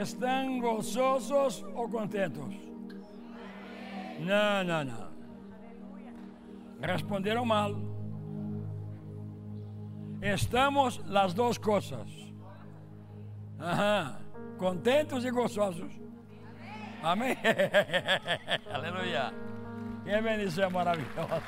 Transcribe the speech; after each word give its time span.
¿Están 0.00 0.60
gozosos 0.60 1.64
o 1.74 1.88
contentos? 1.88 2.54
Não, 4.20 4.62
não, 4.62 4.84
não. 4.84 5.08
Responderam 6.80 7.44
mal. 7.44 7.74
Estamos 10.22 11.00
las 11.06 11.34
duas 11.34 11.58
coisas. 11.58 12.08
Contentos 14.56 15.24
e 15.24 15.30
gozosos. 15.32 15.92
Amém? 17.02 17.36
Aleluia. 18.72 19.34
Que 20.04 20.22
bendição 20.22 20.70
maravilhosa. 20.70 21.42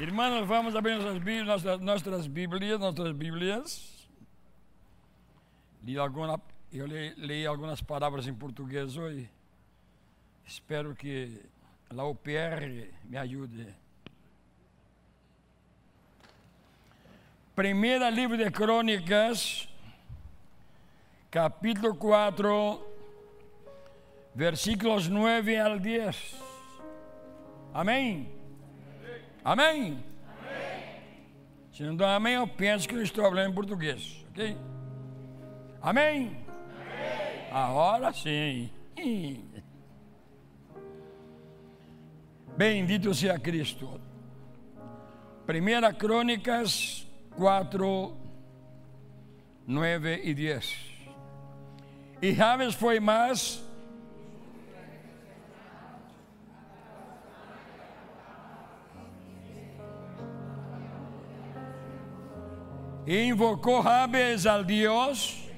Irmãos, 0.00 0.46
vamos 0.46 0.76
abrir 0.76 0.94
nossas 0.94 1.18
Bíblias, 1.18 1.44
nossas, 1.44 1.80
nossas 1.80 2.26
Bíblias, 2.28 2.78
nossas 2.78 3.10
Bíblias. 3.10 4.08
Li 5.82 5.98
alguma, 5.98 6.40
eu 6.72 6.86
li, 6.86 7.14
li 7.16 7.44
algumas 7.44 7.82
palavras 7.82 8.28
em 8.28 8.32
português 8.32 8.96
hoje. 8.96 9.28
Espero 10.46 10.94
que 10.94 11.42
a 11.90 12.04
UPR 12.04 12.92
me 13.06 13.16
ajude. 13.16 13.74
Primeira 17.56 18.08
livro 18.08 18.36
de 18.36 18.48
Crônicas, 18.52 19.68
capítulo 21.28 21.96
4, 21.96 22.86
versículos 24.32 25.08
9 25.08 25.58
al 25.58 25.80
10. 25.80 26.36
Amém? 27.74 28.37
Amém? 29.48 30.04
Se 31.72 31.82
não 31.82 31.96
dá 31.96 32.16
amém, 32.16 32.34
eu 32.34 32.46
penso 32.46 32.86
que 32.86 32.94
eu 32.94 33.02
estou 33.02 33.24
falando 33.24 33.50
em 33.50 33.54
português, 33.54 34.22
ok? 34.28 34.54
Amém? 35.80 36.36
Agora 37.50 38.12
sim. 38.12 38.68
Bendito 42.58 43.14
seja 43.14 43.38
Cristo. 43.38 43.98
Primeira 45.46 45.94
Crônicas 45.94 47.08
4, 47.34 48.14
9 49.66 50.20
e 50.24 50.34
10. 50.34 50.76
E 52.20 52.34
Javes 52.34 52.74
foi 52.74 53.00
mais 53.00 53.64
invocou 63.08 63.82
Jabes 63.82 64.44
al 64.44 64.64
Dios. 64.64 65.48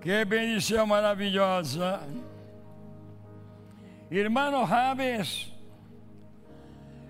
Que 0.00 0.24
bendição 0.24 0.86
maravilhosa. 0.86 2.00
Irmão 4.10 4.66
Jabes 4.66 5.52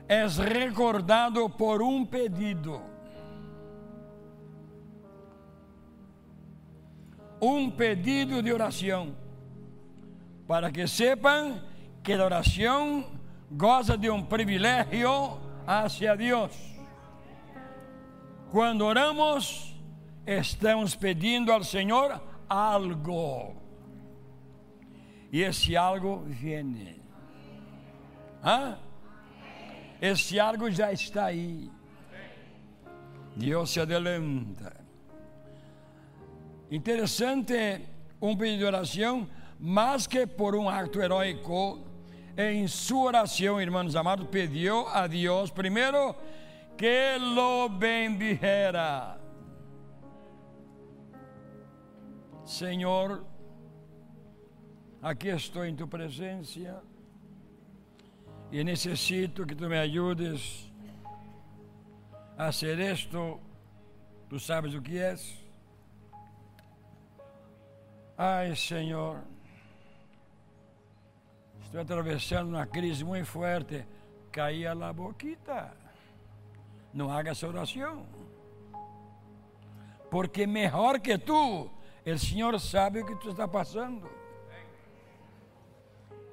é 0.08 0.26
recordado 0.26 1.48
por 1.48 1.80
um 1.80 2.04
pedido. 2.04 2.91
Um 7.42 7.68
pedido 7.68 8.40
de 8.40 8.52
oração, 8.52 9.16
para 10.46 10.70
que 10.70 10.86
sepam 10.86 11.60
que 12.00 12.12
a 12.12 12.24
oração 12.24 13.04
goza 13.50 13.98
de 13.98 14.08
um 14.08 14.22
privilégio 14.22 15.40
hacia 15.66 16.16
Deus. 16.16 16.52
Quando 18.52 18.82
oramos, 18.82 19.74
estamos 20.24 20.94
pedindo 20.94 21.50
ao 21.50 21.64
Senhor 21.64 22.22
algo. 22.48 23.56
E 25.32 25.42
esse 25.42 25.76
algo 25.76 26.22
vem. 26.26 27.00
Hã? 28.44 28.78
Esse 30.00 30.38
algo 30.38 30.70
já 30.70 30.92
está 30.92 31.26
aí. 31.26 31.70
Deus 33.34 33.70
se 33.70 33.80
adelanta. 33.80 34.81
Interessante 36.72 37.82
um 38.18 38.34
pedido 38.34 38.60
de 38.60 38.64
oração, 38.64 39.28
mais 39.60 40.06
que 40.06 40.26
por 40.26 40.54
um 40.54 40.70
ato 40.70 41.02
heróico, 41.02 41.84
em 42.34 42.66
sua 42.66 43.08
oração, 43.08 43.60
irmãos 43.60 43.94
amados, 43.94 44.26
pediu 44.28 44.88
a 44.88 45.06
Deus 45.06 45.50
primeiro 45.50 46.16
que 46.78 47.18
lo 47.18 47.68
bendijera. 47.68 49.20
Senhor, 52.46 53.22
aqui 55.02 55.28
estou 55.28 55.66
em 55.66 55.76
tu 55.76 55.86
presença 55.86 56.82
e 58.50 58.64
necessito 58.64 59.44
que 59.44 59.54
tu 59.54 59.68
me 59.68 59.76
ajudes 59.76 60.72
a 62.38 62.50
ser 62.50 62.78
isto. 62.78 63.38
Tu 64.30 64.40
sabes 64.40 64.72
o 64.72 64.80
que 64.80 64.96
és. 64.96 65.41
Ai, 68.24 68.54
Senhor, 68.54 69.20
estou 71.60 71.80
atravessando 71.80 72.50
uma 72.50 72.64
crise 72.64 73.02
muito 73.02 73.26
forte. 73.26 73.84
Caía 74.30 74.70
a 74.70 74.92
boquita. 74.92 75.76
Não 76.94 77.10
haga 77.10 77.32
essa 77.32 77.48
oração. 77.48 78.06
Porque 80.08 80.46
melhor 80.46 81.00
que 81.00 81.18
tu, 81.18 81.68
o 82.06 82.16
Senhor 82.16 82.60
sabe 82.60 83.00
o 83.00 83.06
que 83.06 83.16
tu 83.16 83.30
está 83.30 83.48
passando. 83.48 84.08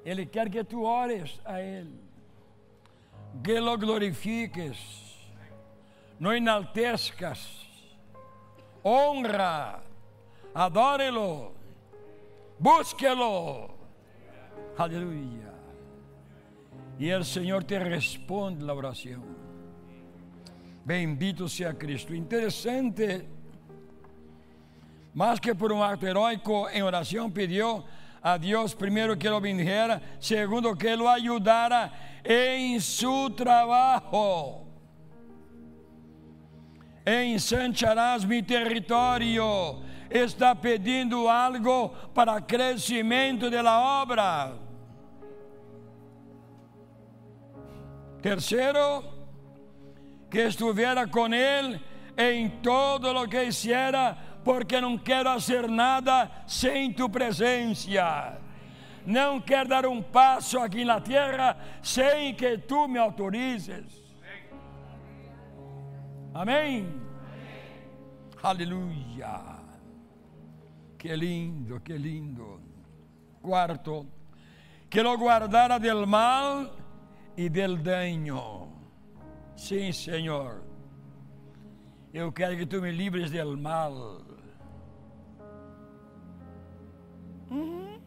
Ele 0.04 0.24
quer 0.26 0.48
que 0.48 0.62
tu 0.62 0.84
ores 0.84 1.40
a 1.44 1.60
Ele, 1.60 1.98
que 3.42 3.58
lo 3.58 3.76
glorifiques, 3.76 5.28
não 6.20 6.32
enaltezcas, 6.32 7.66
honra, 8.84 9.82
adore-lo 10.54 11.58
búsquelo. 12.60 13.74
Aleluya. 14.76 15.52
Y 16.98 17.08
el 17.08 17.24
Señor 17.24 17.64
te 17.64 17.78
responde 17.78 18.64
la 18.64 18.74
oración. 18.74 19.24
Bendito 20.84 21.48
sea 21.48 21.74
Cristo. 21.74 22.14
Interesante. 22.14 23.26
Más 25.14 25.40
que 25.40 25.54
por 25.54 25.72
un 25.72 25.82
acto 25.82 26.06
heroico 26.06 26.68
en 26.70 26.82
oración 26.82 27.32
pidió 27.32 27.84
a 28.22 28.38
Dios 28.38 28.74
primero 28.74 29.18
que 29.18 29.28
lo 29.28 29.40
bendijera, 29.40 30.00
segundo 30.18 30.76
que 30.76 30.94
lo 30.96 31.08
ayudara 31.08 32.20
en 32.22 32.80
su 32.80 33.30
trabajo. 33.30 34.66
Ensancharás 37.04 38.26
mi 38.26 38.42
territorio 38.42 39.80
está 40.10 40.54
pedindo 40.54 41.28
algo 41.28 41.90
para 42.12 42.40
crescimento 42.40 43.48
da 43.48 43.80
obra. 44.02 44.52
Terceiro, 48.20 49.04
que 50.30 50.40
estivera 50.40 51.06
com 51.06 51.32
ele 51.32 51.80
em 52.16 52.48
todo 52.60 53.10
o 53.10 53.28
que 53.28 53.44
hiciera, 53.44 54.16
porque 54.44 54.80
não 54.80 54.98
quero 54.98 55.30
fazer 55.30 55.68
nada 55.68 56.30
sem 56.46 56.92
tu 56.92 57.08
presença. 57.08 58.38
Não 59.06 59.40
quero 59.40 59.68
dar 59.68 59.86
um 59.86 60.02
passo 60.02 60.58
aqui 60.58 60.84
na 60.84 61.00
terra 61.00 61.56
sem 61.82 62.34
que 62.34 62.58
tu 62.58 62.86
me 62.86 62.98
autorizes. 62.98 64.00
Amém? 66.34 66.86
Amém. 66.86 67.00
Aleluia. 68.42 69.59
Que 71.00 71.16
lindo, 71.16 71.80
que 71.80 71.98
lindo. 71.98 72.60
Quarto, 73.40 74.06
que 74.90 75.02
lo 75.02 75.16
guardara 75.16 75.78
del 75.78 76.06
mal 76.06 76.70
e 77.34 77.48
del 77.48 77.82
daño. 77.82 78.68
Sim, 79.56 79.94
Senhor. 79.94 80.62
Eu 82.12 82.30
quero 82.30 82.54
que 82.54 82.66
tu 82.66 82.82
me 82.82 82.92
livres 82.92 83.30
del 83.30 83.56
mal. 83.56 84.20
Uhum. 87.48 87.98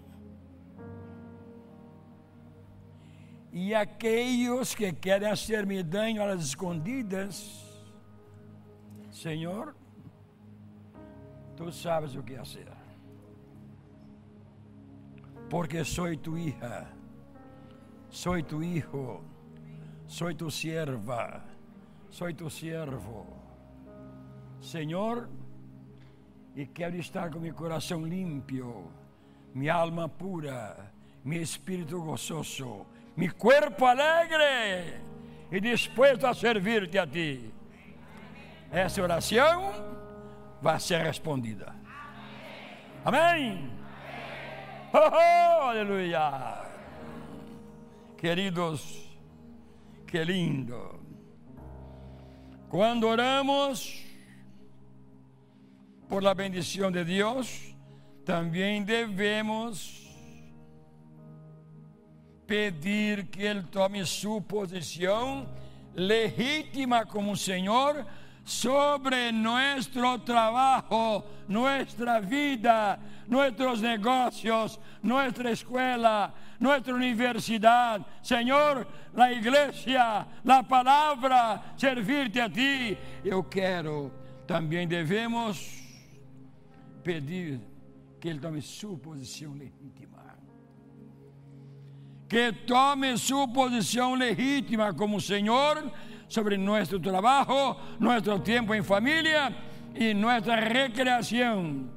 E 3.52 3.74
aqueles 3.74 4.76
que 4.76 4.94
querem 4.94 5.32
hacer-me 5.32 5.82
dano 5.82 6.22
às 6.26 6.44
escondidas, 6.44 7.66
Senhor, 9.10 9.76
tu 11.56 11.72
sabes 11.72 12.16
o 12.16 12.22
que 12.22 12.36
fazer. 12.38 12.83
Porque 15.54 15.86
sou 15.86 16.18
tu 16.18 16.36
hija, 16.36 16.88
sou 18.10 18.42
tu 18.42 18.64
hijo, 18.64 19.22
sou 20.08 20.34
tu 20.34 20.50
sierva, 20.50 21.44
sou 22.10 22.34
tu 22.34 22.50
siervo. 22.50 23.28
Senhor, 24.60 25.30
e 26.56 26.66
quero 26.66 26.96
estar 26.96 27.30
com 27.30 27.38
meu 27.38 27.54
coração 27.54 28.04
limpo, 28.04 28.92
minha 29.54 29.76
alma 29.76 30.10
pura, 30.10 30.92
meu 31.24 31.44
espírito 31.44 32.02
gozoso, 32.02 32.88
meu 33.16 33.36
corpo 33.36 33.86
alegre 33.86 35.00
e 35.52 35.62
disposto 35.62 36.26
a 36.26 36.34
servir-te 36.34 36.98
a 36.98 37.06
ti. 37.06 37.54
Essa 38.72 39.04
oração 39.04 39.72
vai 40.64 40.80
ser 40.80 41.04
respondida. 41.04 41.76
Amém? 43.06 43.83
Oh, 44.96 45.00
oh, 45.00 45.70
aleluia! 45.70 46.62
Queridos, 48.16 49.10
que 50.06 50.24
lindo. 50.24 51.00
Quando 52.70 53.10
oramos, 53.10 54.04
por 56.08 56.22
la 56.22 56.36
bendición 56.36 56.94
de 56.94 57.04
Dios, 57.04 57.76
también 58.24 58.86
debemos 58.86 60.08
pedir 62.46 63.32
que 63.32 63.48
Él 63.48 63.68
tome 63.72 64.06
su 64.06 64.46
posición 64.46 65.48
legítima 65.96 67.06
como 67.06 67.36
Señor 67.36 68.06
sobre 68.44 69.32
nuestro 69.32 70.20
trabajo, 70.20 71.26
nuestra 71.48 72.20
vida, 72.20 73.00
nuestros 73.28 73.82
negocios, 73.82 74.80
nuestra 75.02 75.52
escuela, 75.52 76.34
nuestra 76.60 76.94
universidad. 76.94 78.06
Señor, 78.22 78.88
la 79.14 79.32
iglesia, 79.32 80.28
la 80.44 80.64
palabra, 80.64 81.74
servirte 81.78 82.42
a 82.42 82.50
ti. 82.50 82.98
Eu 83.24 83.44
quero, 83.44 84.12
também 84.46 84.88
devemos 84.88 85.82
pedir 87.04 87.62
que 88.20 88.30
Ele 88.30 88.40
tome 88.40 88.62
sua 88.62 88.98
posição 88.98 89.54
legítima. 89.54 90.04
Que 92.28 92.52
tome 92.52 93.18
sua 93.18 93.48
posição 93.48 94.16
legítima 94.16 94.94
como 94.94 95.22
Senhor 95.22 95.92
sobre 96.28 96.58
nosso 96.58 97.00
trabalho, 97.00 97.78
nosso 98.00 98.38
tempo 98.40 98.74
em 98.74 98.84
família 98.84 99.56
e 99.96 100.14
nossa 100.14 100.56
recreação. 100.56 101.90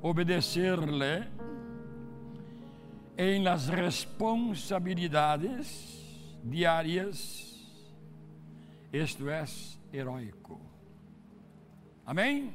Obedecer-lhe 0.00 1.26
em 3.16 3.42
las 3.42 3.68
responsabilidades 3.68 5.98
diárias, 6.44 7.58
isto 8.92 9.28
é 9.28 9.44
heróico. 9.92 10.60
Amém? 12.06 12.54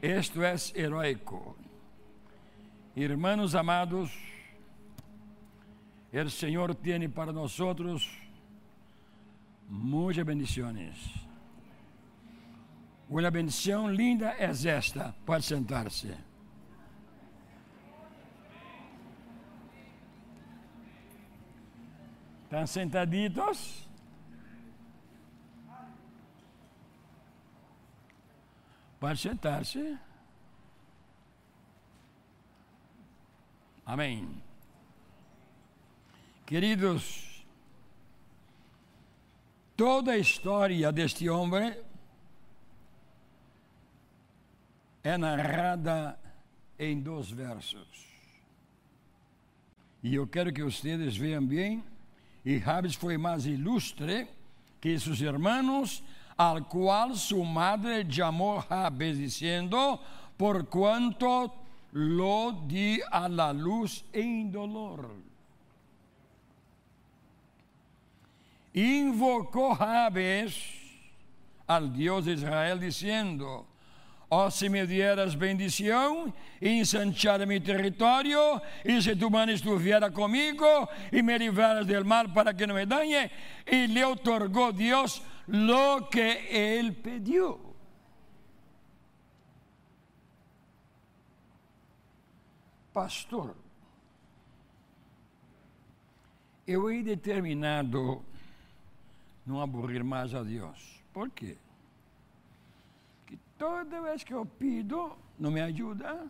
Esto 0.00 0.44
es 0.44 0.72
heroico. 0.76 1.56
Hermanos 2.94 3.56
amados, 3.56 4.12
el 6.12 6.30
Señor 6.30 6.76
tiene 6.76 7.08
para 7.08 7.32
nosotros 7.32 8.23
muchas 9.68 10.24
bendiciones. 10.24 10.96
Uma 13.08 13.30
bendição 13.30 13.90
linda 13.90 14.34
é 14.38 14.50
esta. 14.68 15.14
Pode 15.24 15.44
sentar-se. 15.44 16.14
Estão 22.44 22.66
sentaditos? 22.66 23.88
Pode 29.00 29.18
sentar-se. 29.18 29.98
Amém. 33.84 34.42
Queridos, 36.46 37.33
toda 39.76 40.12
a 40.12 40.18
história 40.18 40.90
deste 40.92 41.28
homem 41.28 41.74
é 45.02 45.18
narrada 45.18 46.18
em 46.78 47.00
dois 47.00 47.30
versos. 47.30 48.06
E 50.02 50.14
eu 50.14 50.26
quero 50.26 50.52
que 50.52 50.62
vocês 50.62 51.16
vejam 51.16 51.46
bem, 51.46 51.84
e 52.44 52.58
Jabes 52.58 52.94
foi 52.94 53.16
mais 53.16 53.46
ilustre 53.46 54.28
que 54.80 54.98
seus 54.98 55.20
irmãos 55.20 56.02
al 56.36 56.64
cual 56.64 57.14
su 57.14 57.42
madre 57.44 58.04
llamó 58.04 58.62
Jabes 58.68 59.18
diciendo, 59.18 60.00
por 60.36 60.66
cuanto 60.66 61.54
lo 61.92 62.64
di 62.66 63.00
a 63.10 63.28
la 63.28 63.52
luz 63.52 64.04
en 64.12 64.50
dolor. 64.50 65.33
Invocó 68.74 69.76
Jabes 69.76 70.56
al 71.68 71.92
Dios 71.92 72.24
de 72.24 72.32
Israel 72.32 72.80
diciendo, 72.80 73.68
oh 74.28 74.50
si 74.50 74.68
me 74.68 74.84
dieras 74.84 75.38
bendición 75.38 76.34
y 76.60 76.80
ensanchar 76.80 77.46
mi 77.46 77.60
territorio, 77.60 78.60
y 78.84 79.00
si 79.00 79.14
tu 79.14 79.30
mano 79.30 79.52
estuviera 79.52 80.10
conmigo 80.10 80.88
y 81.12 81.22
me 81.22 81.38
libraras 81.38 81.86
del 81.86 82.04
mal 82.04 82.32
para 82.32 82.52
que 82.52 82.66
no 82.66 82.74
me 82.74 82.84
dañe, 82.84 83.30
y 83.64 83.86
le 83.86 84.04
otorgó 84.04 84.72
Dios 84.72 85.22
lo 85.46 86.08
que 86.10 86.78
él 86.78 86.94
pidió. 86.94 87.60
Pastor, 92.92 93.54
eu 96.66 96.90
he 96.90 97.02
determinado 97.02 98.33
não 99.46 99.60
aburrir 99.60 100.02
mais 100.02 100.34
a 100.34 100.42
Deus. 100.42 101.02
Por 101.12 101.30
quê? 101.30 101.56
Que 103.26 103.36
toda 103.58 104.00
vez 104.02 104.24
que 104.24 104.32
eu 104.32 104.46
pido, 104.46 105.16
não 105.38 105.50
me 105.50 105.60
ajuda. 105.60 106.28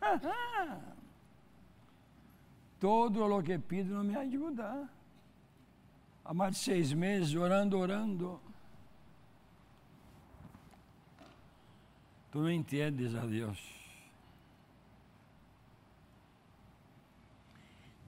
Todo 2.80 3.24
o 3.24 3.42
que 3.42 3.58
pido 3.58 3.94
não 3.94 4.04
me 4.04 4.16
ajuda. 4.16 4.88
Há 6.24 6.32
mais 6.34 6.56
de 6.56 6.60
seis 6.62 6.92
meses 6.92 7.34
orando, 7.34 7.78
orando. 7.78 8.40
Tu 12.30 12.38
não 12.38 12.50
entendes 12.50 13.14
a 13.14 13.26
Deus. 13.26 13.81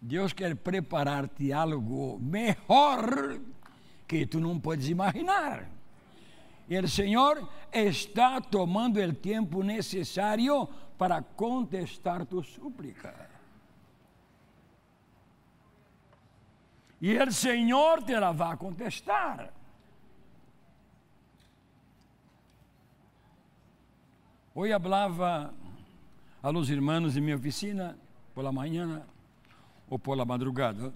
Deus 0.07 0.35
quer 0.35 0.55
preparar-te 0.55 1.51
algo 1.51 2.19
melhor 2.21 3.41
que 4.07 4.27
tu 4.27 4.39
não 4.39 4.61
podes 4.61 4.91
imaginar. 4.91 5.67
E 6.69 6.79
o 6.79 6.87
Senhor 6.87 7.49
está 7.73 8.39
tomando 8.39 9.01
o 9.01 9.15
tempo 9.15 9.63
necessário 9.63 10.69
para 10.99 11.23
contestar 11.23 12.27
tu 12.27 12.43
súplica. 12.43 13.31
E 17.01 17.17
o 17.17 17.33
Senhor 17.33 18.03
te 18.03 18.21
la 18.21 18.33
vai 18.33 18.59
contestar. 18.59 19.51
Hoje 24.55 24.79
falava 24.79 25.55
a 26.43 26.51
los 26.51 26.69
irmãos 26.69 27.17
em 27.17 27.23
minha 27.23 27.37
oficina, 27.37 27.97
por 28.35 28.45
la 28.45 28.53
manhã 28.53 29.03
ou 29.95 29.99
por 29.99 30.17
la 30.17 30.25
madrugada. 30.25 30.93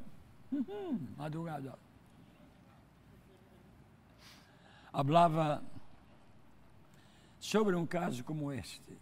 Uhum, 0.51 0.99
madrugada. 1.17 1.79
Falava 4.91 5.63
sobre 7.39 7.77
um 7.77 7.87
caso 7.87 8.25
como 8.25 8.53
este. 8.53 8.99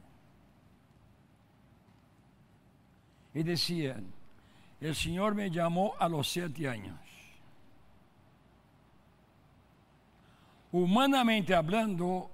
E 3.35 3.43
dizia: 3.43 4.05
el 4.83 4.95
Señor 4.95 5.35
me 5.35 5.49
llamó 5.49 5.95
a 5.99 6.07
los 6.07 6.31
siete 6.31 6.69
años. 6.69 6.99
Humanamente 10.71 11.55
hablando, 11.55 12.29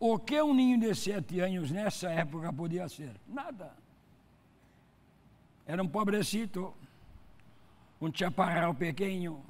O 0.00 0.18
que 0.18 0.40
um 0.40 0.54
ninho 0.54 0.78
de 0.78 0.94
sete 0.94 1.40
anos 1.40 1.70
nessa 1.70 2.10
época 2.10 2.52
podia 2.52 2.88
ser? 2.88 3.16
Nada. 3.26 3.74
Era 5.68 5.82
um 5.82 5.86
pobrecito, 5.86 6.74
um 8.00 8.10
chaparral 8.10 8.74
pequeno, 8.74 9.44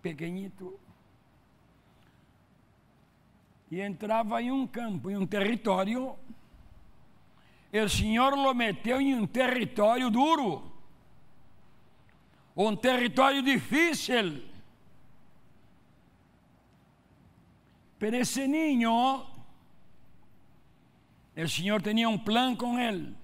pequenito, 0.00 0.80
e 3.70 3.82
entrava 3.82 4.40
em 4.40 4.50
um 4.50 4.66
campo, 4.66 5.10
em 5.10 5.16
um 5.18 5.26
território, 5.26 6.16
o 7.70 7.88
Senhor 7.90 8.32
o 8.32 8.54
meteu 8.54 8.98
em 8.98 9.14
um 9.14 9.26
território 9.26 10.08
duro, 10.08 10.72
um 12.56 12.74
território 12.74 13.42
difícil. 13.42 14.42
Pero 17.98 18.16
esse 18.16 18.48
niño 18.48 19.35
El 21.36 21.50
Señor 21.50 21.82
tenía 21.82 22.08
un 22.08 22.24
plan 22.24 22.56
con 22.56 22.80
él. 22.80 23.14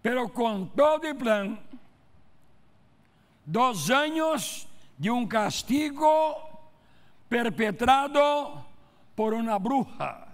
Pero 0.00 0.32
con 0.32 0.70
todo 0.70 1.02
el 1.02 1.16
plan, 1.16 1.60
dos 3.44 3.90
años 3.90 4.68
de 4.96 5.10
un 5.10 5.26
castigo 5.26 6.36
perpetrado 7.28 8.64
por 9.16 9.34
una 9.34 9.58
bruja. 9.58 10.28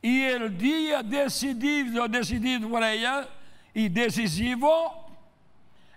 Y 0.00 0.22
el 0.22 0.56
día 0.56 1.02
decidido, 1.02 2.08
decidido 2.08 2.68
por 2.68 2.82
ella 2.82 3.28
y 3.74 3.88
decisivo 3.90 5.06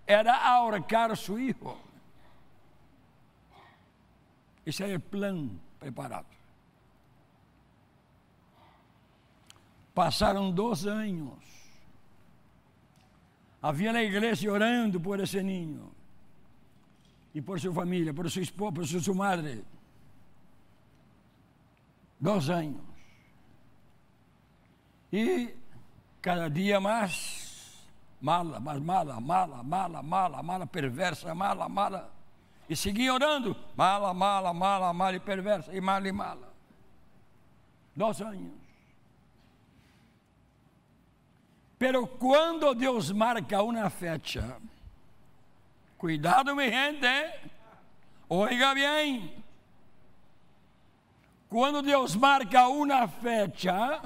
era 0.05 0.35
ahorcar 0.35 1.15
su 1.15 1.39
hijo. 1.39 1.90
Esse 4.71 4.85
é 4.85 4.95
o 4.95 4.99
plano 5.01 5.59
preparado. 5.77 6.27
Passaram 9.93 10.49
dois 10.49 10.87
anos. 10.87 11.43
Havia 13.61 13.91
na 13.91 14.01
igreja 14.01 14.49
orando 14.49 14.97
por 14.97 15.19
esse 15.19 15.43
ninho. 15.43 15.91
E 17.35 17.41
por 17.41 17.59
sua 17.59 17.73
família, 17.73 18.13
por 18.13 18.31
sua 18.31 18.43
esposa, 18.43 18.71
por 18.71 18.85
sua 18.87 19.13
madre. 19.13 19.65
Dois 22.17 22.49
anos. 22.49 22.81
E 25.11 25.53
cada 26.21 26.47
dia 26.47 26.79
mais 26.79 27.89
mala, 28.21 28.57
mais 28.61 28.79
mala, 28.79 29.19
mala, 29.19 29.61
mala, 29.63 30.01
mala, 30.01 30.41
mala, 30.41 30.65
perversa, 30.65 31.35
mala, 31.35 31.67
mala. 31.67 32.20
E 32.71 32.75
seguia 32.77 33.13
orando. 33.13 33.53
Mala, 33.75 34.13
mala, 34.13 34.53
mala, 34.53 34.93
mala 34.93 35.17
e 35.17 35.19
perversa. 35.19 35.73
E 35.73 35.81
mala 35.81 36.07
e 36.07 36.11
mala. 36.13 36.53
Dois 37.93 38.21
anos. 38.21 38.49
Pero 41.77 42.07
quando 42.07 42.73
Deus 42.73 43.11
marca 43.11 43.61
uma 43.61 43.89
fecha, 43.89 44.55
cuidado, 45.97 46.55
mi 46.55 46.69
gente, 46.69 47.51
oiga 48.29 48.73
bem. 48.73 49.43
Quando 51.49 51.81
Deus 51.81 52.15
marca 52.15 52.69
uma 52.69 53.05
fecha, 53.05 54.01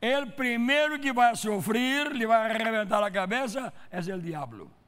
o 0.00 0.30
primeiro 0.34 0.98
que 0.98 1.12
vai 1.12 1.36
sofrer, 1.36 2.10
lhe 2.10 2.26
vai 2.26 2.50
arrebentar 2.50 3.02
a 3.02 3.10
cabeça, 3.10 3.70
é 3.90 3.98
o 3.98 4.18
diabo 4.18 4.79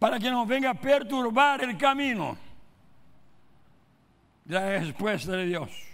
para 0.00 0.18
que 0.18 0.30
não 0.30 0.46
venga 0.46 0.70
a 0.70 0.74
perturbar 0.74 1.60
o 1.60 1.76
caminho 1.76 2.36
da 4.46 4.78
resposta 4.78 5.36
de 5.36 5.50
Deus. 5.50 5.86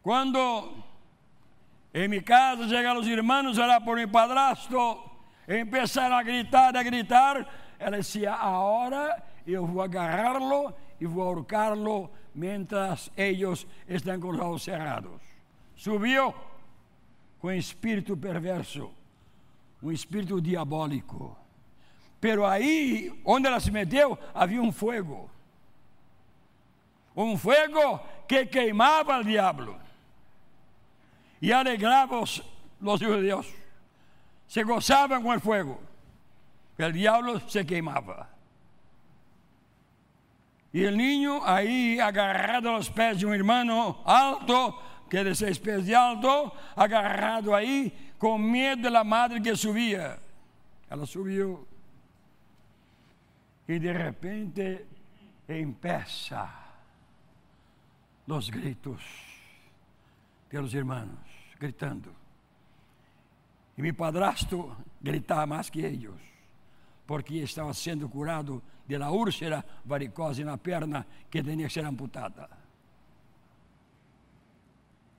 Quando 0.00 0.72
em 1.92 2.06
minha 2.08 2.22
casa 2.22 2.68
chegaram 2.68 3.00
os 3.00 3.08
irmãos 3.08 3.58
a 3.58 3.64
orar 3.64 3.84
por 3.84 3.96
meu 3.96 4.08
padrasto, 4.08 5.10
começaram 5.68 6.16
a 6.16 6.22
gritar, 6.22 6.76
a 6.76 6.82
gritar, 6.82 7.46
ela 7.80 7.98
dizia: 7.98 8.32
agora 8.32 9.20
eu 9.44 9.66
vou 9.66 9.82
agarrá-lo 9.82 10.72
e 11.00 11.06
vou 11.06 11.24
ahorcá-lo 11.24 12.08
mientras 12.32 13.10
eles 13.16 13.66
estão 13.88 14.20
com 14.20 14.28
os 14.30 14.38
olhos 14.38 14.62
cerrados. 14.62 15.20
Subiu 15.74 16.32
com 17.40 17.50
espírito 17.50 18.16
perverso 18.16 19.01
um 19.82 19.90
espírito 19.90 20.40
diabólico. 20.40 21.36
Pero 22.20 22.46
aí, 22.46 23.12
onde 23.24 23.48
ela 23.48 23.58
se 23.58 23.70
meteu, 23.70 24.16
havia 24.32 24.62
um 24.62 24.70
fogo. 24.70 25.28
Um 27.16 27.36
fogo 27.36 27.98
que 28.28 28.46
queimava 28.46 29.18
o 29.18 29.24
diabo. 29.24 29.76
E 31.40 31.52
alegrava 31.52 32.20
os, 32.20 32.40
os 32.80 33.00
judeus. 33.00 33.52
Se 34.46 34.62
gozavam 34.62 35.20
com 35.22 35.34
o 35.34 35.40
fogo. 35.40 35.80
O 36.78 36.92
diabo 36.92 37.40
se 37.50 37.64
queimava. 37.64 38.28
E 40.72 40.86
o 40.86 40.90
ninho 40.90 41.42
aí 41.44 42.00
agarrado 42.00 42.68
aos 42.68 42.88
pés 42.88 43.18
de 43.18 43.26
um 43.26 43.34
irmão 43.34 44.00
alto, 44.04 44.72
que 45.10 45.18
é 45.18 45.24
de 45.24 45.34
seis 45.34 45.58
pés 45.58 45.84
de 45.84 45.94
alto, 45.94 46.50
agarrado 46.74 47.52
aí, 47.52 47.92
com 48.22 48.38
medo 48.38 48.88
da 48.88 49.02
madre 49.02 49.40
que 49.40 49.56
subia. 49.56 50.16
Ela 50.88 51.04
subiu. 51.06 51.66
E 53.66 53.80
de 53.80 53.90
repente 53.90 54.86
empeça 55.48 56.48
os 58.28 58.48
gritos 58.48 59.02
pelos 60.48 60.72
irmãos, 60.72 61.18
gritando. 61.58 62.14
E 63.76 63.82
meu 63.82 63.92
padrasto 63.92 64.76
gritava 65.02 65.44
mais 65.44 65.68
que 65.68 65.80
eles, 65.80 66.14
porque 67.04 67.38
estava 67.38 67.74
sendo 67.74 68.08
curado 68.08 68.62
de 68.86 68.98
la 68.98 69.10
úlcera 69.10 69.64
varicose 69.84 70.44
na 70.44 70.56
perna 70.56 71.04
que 71.28 71.42
tinha 71.42 71.66
que 71.66 71.74
ser 71.74 71.84
amputada. 71.84 72.48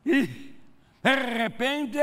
E 0.05 0.25
de 1.03 1.15
repente 1.37 1.99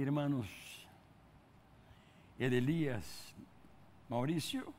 Irmãos, 0.00 0.48
Elias 2.38 3.34
Maurício 4.08 4.74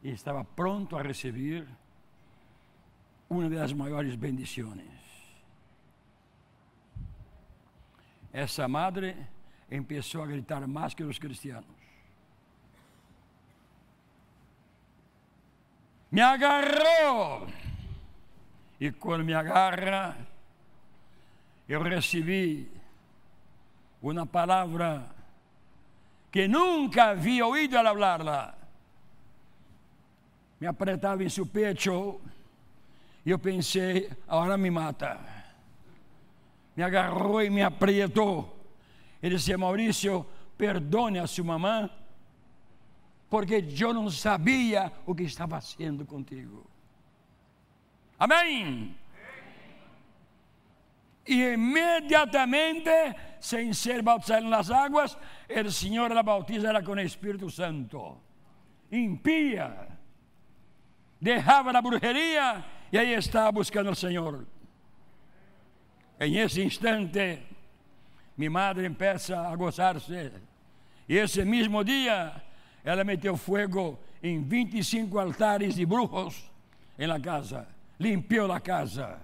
estava 0.00 0.44
pronto 0.44 0.96
a 0.96 1.02
receber 1.02 1.66
uma 3.28 3.50
das 3.50 3.72
maiores 3.72 4.14
bendições. 4.14 4.86
Essa 8.32 8.68
madre 8.68 9.16
começou 9.68 10.22
a 10.22 10.28
gritar 10.28 10.64
mais 10.68 10.94
que 10.94 11.02
os 11.02 11.18
cristianos. 11.18 11.66
Me 16.12 16.20
agarrou! 16.20 17.48
E 18.78 18.92
quando 18.92 19.24
me 19.24 19.34
agarra, 19.34 20.16
eu 21.68 21.82
recebi 21.82 22.77
uma 24.00 24.26
palavra 24.26 25.08
que 26.30 26.46
nunca 26.46 27.10
havia 27.10 27.46
ouído 27.46 27.76
ela 27.76 27.92
falarla. 27.92 28.58
Me 30.60 30.66
apretava 30.66 31.22
em 31.22 31.28
seu 31.28 31.46
pecho 31.46 32.20
e 33.24 33.30
eu 33.30 33.38
pensei, 33.38 34.10
agora 34.26 34.56
me 34.56 34.70
mata. 34.70 35.18
Me 36.76 36.82
agarrou 36.82 37.42
e 37.42 37.50
me 37.50 37.62
apretou. 37.62 38.56
Ele 39.22 39.36
disse, 39.36 39.56
Maurício, 39.56 40.24
perdone 40.56 41.18
a 41.18 41.26
sua 41.26 41.44
mamãe, 41.44 41.90
porque 43.28 43.64
eu 43.78 43.92
não 43.92 44.10
sabia 44.10 44.92
o 45.04 45.14
que 45.14 45.24
estava 45.24 45.60
fazendo 45.60 46.06
contigo. 46.06 46.66
Amém? 48.18 48.96
E 51.26 51.52
imediatamente 51.52 52.90
sem 53.40 53.72
ser 53.72 54.02
bautizado 54.02 54.46
nas 54.48 54.70
águas, 54.70 55.16
o 55.48 55.70
Senhor 55.70 56.12
la 56.12 56.22
bautizara 56.22 56.82
com 56.82 56.92
o 56.92 57.00
Espírito 57.00 57.50
Santo. 57.50 58.18
Impia, 58.90 59.88
deixava 61.20 61.76
a 61.76 61.82
brujeria 61.82 62.64
e 62.92 62.98
aí 62.98 63.12
estava 63.14 63.52
buscando 63.52 63.90
o 63.90 63.94
Senhor. 63.94 64.46
Em 66.20 66.36
esse 66.36 66.62
instante, 66.62 67.40
minha 68.36 68.50
madre 68.50 68.88
começa 68.90 69.38
a 69.40 69.54
gozar-se. 69.54 70.32
E 71.08 71.16
esse 71.16 71.44
mesmo 71.44 71.84
dia, 71.84 72.42
ela 72.84 73.04
meteu 73.04 73.36
fogo 73.36 73.98
em 74.22 74.42
25 74.42 75.18
altares 75.18 75.74
de 75.74 75.86
brujos 75.86 76.50
em 76.98 77.06
la 77.06 77.20
casa. 77.20 77.68
limpiou 78.00 78.50
a 78.52 78.60
casa. 78.60 79.20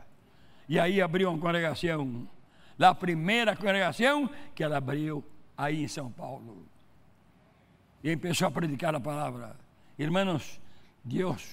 E 0.68 0.78
aí 0.78 1.00
abriu 1.00 1.30
uma 1.30 1.38
congregação. 1.38 2.28
A 2.78 2.94
primeira 2.94 3.54
congregação 3.56 4.28
que 4.54 4.62
ela 4.62 4.78
abriu 4.78 5.24
aí 5.56 5.82
em 5.82 5.88
São 5.88 6.10
Paulo. 6.10 6.66
E 8.02 8.16
começou 8.16 8.48
a 8.48 8.50
predicar 8.50 8.94
a 8.94 9.00
palavra. 9.00 9.56
Irmãos, 9.98 10.60
Deus, 11.02 11.48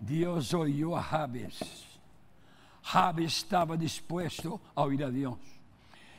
Deus 0.00 0.52
olhou 0.52 0.96
a 0.96 1.02
Jabes. 1.02 1.86
Jabes 2.82 3.32
estava 3.32 3.76
disposto 3.76 4.60
a 4.74 4.82
ouvir 4.82 5.02
a 5.02 5.10
Deus. 5.10 5.38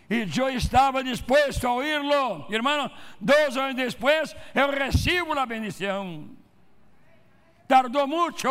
E 0.10 0.26
eu 0.40 0.50
estava 0.50 1.04
disposto 1.04 1.68
a 1.68 1.74
ouvi-lo. 1.74 2.46
Irmão, 2.50 2.90
dois 3.20 3.58
anos 3.58 3.76
depois, 3.76 4.36
eu 4.56 4.72
recebo 4.72 5.34
a 5.34 5.46
bendição. 5.46 6.30
Tardou 7.68 8.08
muito, 8.08 8.48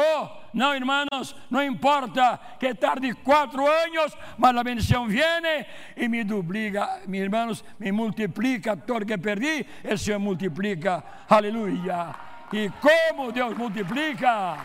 não, 0.53 0.75
irmãos, 0.75 1.35
não 1.51 1.63
importa 1.63 2.39
que 2.61 2.75
tarde 2.75 3.15
quatro 3.15 3.67
anos, 3.67 4.15
mas 4.37 4.55
a 4.55 4.63
bendição 4.63 5.09
vem 5.09 5.67
e 5.97 6.07
me 6.07 6.23
duplica, 6.23 7.01
meus 7.07 7.25
irmãos, 7.25 7.65
me 7.79 7.91
multiplica 7.91 8.77
todo 8.77 9.07
que 9.07 9.17
perdi, 9.17 9.67
o 9.91 9.97
Senhor 9.97 10.19
multiplica, 10.19 11.03
aleluia. 11.31 12.15
E 12.53 12.71
como 12.81 13.33
Deus 13.33 13.57
multiplica, 13.57 14.59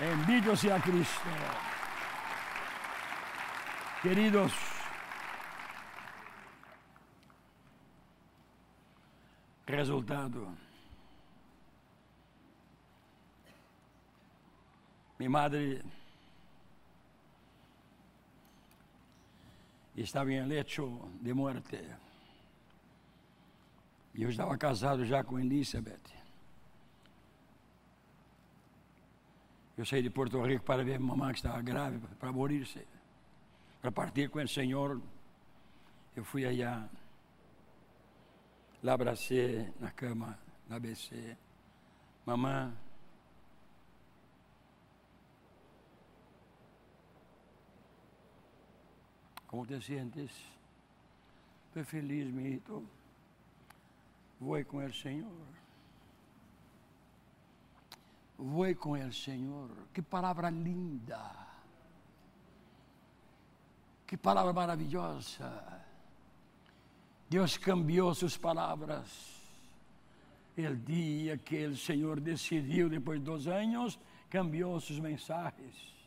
bendito 0.00 0.56
seja 0.56 0.80
Cristo. 0.80 1.28
Queridos, 4.02 4.52
resultado. 9.66 10.67
Minha 15.18 15.30
madre 15.30 15.84
estava 19.96 20.32
em 20.32 20.46
lecho 20.46 21.10
de 21.20 21.34
morte. 21.34 21.82
E 24.14 24.22
eu 24.22 24.30
estava 24.30 24.56
casado 24.56 25.04
já 25.04 25.24
com 25.24 25.38
Elizabeth. 25.38 26.18
Eu 29.76 29.84
saí 29.84 30.02
de 30.02 30.10
Porto 30.10 30.40
Rico 30.42 30.64
para 30.64 30.84
ver 30.84 30.98
mamãe 30.98 31.32
que 31.32 31.38
estava 31.38 31.60
grave, 31.62 31.98
para 32.18 32.32
morir-se. 32.32 32.86
Para 33.80 33.92
partir 33.92 34.28
com 34.28 34.40
o 34.40 34.48
Senhor. 34.48 35.00
Eu 36.16 36.24
fui 36.24 36.44
allá. 36.44 36.88
Lá 38.82 38.94
abracei 38.94 39.72
na 39.78 39.90
cama, 39.92 40.38
na 40.68 40.80
BC. 40.80 41.36
Mamãe, 42.26 42.72
¿Cómo 49.48 49.64
te 49.64 49.80
sientes? 49.80 50.30
Estoy 51.68 51.84
feliz, 51.84 52.30
mi 52.30 52.48
hijito. 52.48 52.82
Voy 54.38 54.62
con 54.64 54.82
el 54.82 54.92
Señor. 54.92 55.32
Voy 58.36 58.74
con 58.74 59.00
el 59.00 59.12
Señor. 59.12 59.70
Qué 59.90 60.02
palabra 60.02 60.50
linda. 60.50 61.48
Qué 64.06 64.18
palabra 64.18 64.52
maravillosa. 64.52 65.82
Dios 67.30 67.58
cambió 67.58 68.14
sus 68.14 68.38
palabras. 68.38 69.34
El 70.54 70.84
día 70.84 71.38
que 71.38 71.64
el 71.64 71.78
Señor 71.78 72.20
decidió, 72.20 72.90
después 72.90 73.20
de 73.20 73.24
dos 73.24 73.46
años, 73.46 73.98
cambió 74.28 74.78
sus 74.78 75.00
mensajes 75.00 75.97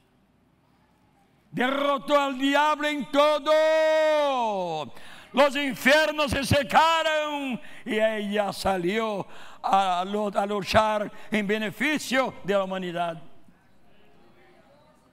derrotó 1.52 2.20
al 2.20 2.38
diablo 2.38 2.88
en 2.88 3.06
todo. 3.12 4.94
Los 5.34 5.56
infiernos 5.56 6.32
se 6.32 6.44
secaron 6.44 7.60
y 7.86 8.00
ella 8.00 8.52
salió 8.52 9.26
a, 9.62 10.02
a 10.02 10.46
luchar 10.46 11.12
en 11.32 11.48
beneficio 11.48 12.34
de 12.44 12.54
la 12.54 12.64
humanidad. 12.64 13.22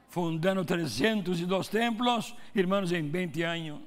Fundando 0.08 0.64
302 0.64 1.70
templos, 1.70 2.34
hermanos, 2.54 2.90
en 2.92 3.12
20 3.12 3.46
años. 3.46 3.80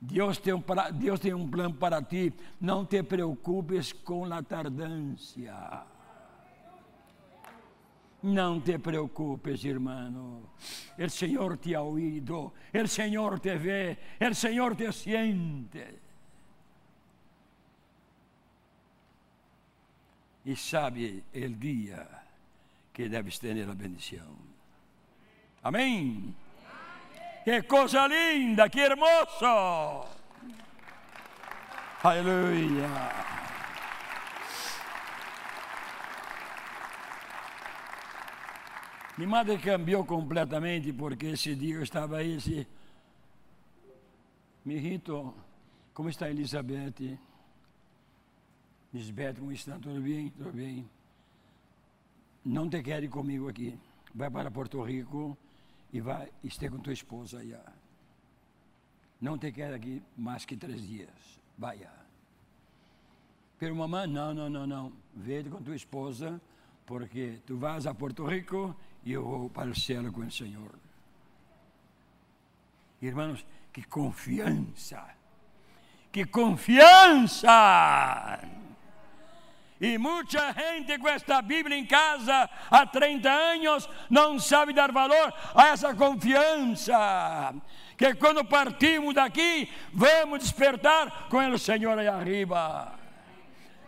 Deus 0.00 0.38
tem, 0.38 0.54
um, 0.54 0.62
Deus 0.92 1.20
tem 1.20 1.34
um 1.34 1.48
plano 1.48 1.74
para 1.74 2.00
ti. 2.00 2.32
Não 2.60 2.84
te 2.84 3.02
preocupes 3.02 3.92
com 3.92 4.32
a 4.32 4.42
tardância. 4.42 5.84
Não 8.22 8.60
te 8.60 8.78
preocupes, 8.78 9.64
irmão. 9.64 10.42
O 10.98 11.10
Senhor 11.10 11.58
te 11.58 11.74
ha 11.74 11.82
oído, 11.82 12.52
o 12.74 12.88
Senhor 12.88 13.38
te 13.38 13.56
vê, 13.56 13.98
o 14.20 14.34
Senhor 14.34 14.74
te 14.74 14.90
siente. 14.92 16.00
E 20.44 20.56
sabe 20.56 21.24
o 21.34 21.48
dia 21.50 22.08
que 22.92 23.08
deves 23.08 23.38
ter 23.38 23.68
a 23.68 23.74
bendição. 23.74 24.36
Amém? 25.62 26.34
Que 27.44 27.62
coisa 27.62 28.06
linda, 28.06 28.68
que 28.68 28.80
hermoso. 28.80 30.08
Aleluia. 32.02 33.35
Minha 39.16 39.28
madre 39.30 39.56
cambiou 39.56 40.04
completamente 40.04 40.92
porque 40.92 41.26
esse 41.26 41.54
dia 41.54 41.76
eu 41.76 41.82
estava 41.82 42.18
aí 42.18 42.66
me 44.62 44.74
irrito, 44.74 45.32
como 45.94 46.10
está 46.10 46.28
Elizabeth? 46.28 47.18
Lisbeth, 48.92 49.34
como 49.38 49.52
está? 49.52 49.78
Tudo 49.78 50.02
bem? 50.02 50.28
Tudo 50.30 50.52
bem. 50.52 50.86
Não 52.44 52.68
te 52.68 52.82
quer 52.82 53.02
ir 53.04 53.08
comigo 53.08 53.48
aqui. 53.48 53.78
Vai 54.14 54.30
para 54.30 54.50
Porto 54.50 54.82
Rico 54.82 55.38
e 55.92 56.00
vai 56.00 56.30
esteja 56.44 56.72
com 56.72 56.78
tua 56.78 56.92
esposa 56.92 57.38
aí. 57.38 57.56
Não 59.18 59.38
te 59.38 59.50
quer 59.50 59.72
aqui 59.72 60.02
mais 60.14 60.44
que 60.44 60.56
três 60.56 60.86
dias. 60.86 61.40
Vai. 61.56 61.88
Pero 63.58 63.74
mamãe, 63.74 64.06
não, 64.06 64.34
não, 64.34 64.50
não, 64.50 64.66
não. 64.66 64.92
Veja 65.14 65.48
com 65.48 65.62
tua 65.62 65.76
esposa, 65.76 66.38
porque 66.84 67.40
tu 67.46 67.56
vas 67.56 67.86
a 67.86 67.94
Porto 67.94 68.26
Rico 68.26 68.76
e 69.06 69.12
eu 69.12 69.24
vou 69.24 69.48
para 69.48 69.70
o 69.70 69.74
céu 69.74 70.12
com 70.12 70.22
o 70.22 70.30
Senhor. 70.30 70.74
Irmãos, 73.00 73.46
que 73.72 73.84
confiança! 73.84 75.00
Que 76.10 76.24
confiança! 76.26 77.48
E 79.80 79.96
muita 79.96 80.52
gente 80.54 80.98
com 80.98 81.06
esta 81.08 81.40
Bíblia 81.40 81.78
em 81.78 81.86
casa 81.86 82.50
há 82.68 82.84
30 82.84 83.30
anos 83.30 83.88
não 84.10 84.40
sabe 84.40 84.72
dar 84.72 84.90
valor 84.90 85.32
a 85.54 85.68
essa 85.68 85.94
confiança. 85.94 87.54
Que 87.96 88.12
quando 88.16 88.44
partimos 88.44 89.14
daqui, 89.14 89.70
vamos 89.92 90.40
despertar 90.40 91.28
com 91.28 91.38
o 91.48 91.58
Senhor 91.58 91.96
aí 91.96 92.08
arriba. 92.08 92.95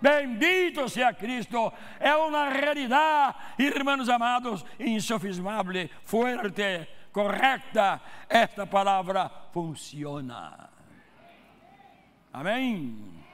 Bendito 0.00 0.88
seja 0.88 1.12
Cristo, 1.12 1.72
é 1.98 2.14
uma 2.14 2.48
realidade, 2.48 3.36
irmãos 3.58 4.08
amados, 4.08 4.64
insofismável, 4.78 5.88
forte, 6.04 6.88
correta. 7.12 8.00
Esta 8.28 8.66
palavra 8.66 9.30
funciona. 9.52 10.70
Amém? 12.32 13.24